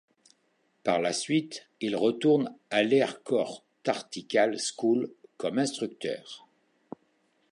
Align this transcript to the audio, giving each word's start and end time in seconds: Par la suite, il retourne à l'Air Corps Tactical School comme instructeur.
Par 0.83 0.99
la 0.99 1.13
suite, 1.13 1.67
il 1.79 1.95
retourne 1.95 2.55
à 2.71 2.81
l'Air 2.81 3.21
Corps 3.21 3.63
Tactical 3.83 4.57
School 4.59 5.11
comme 5.37 5.59
instructeur. 5.59 6.47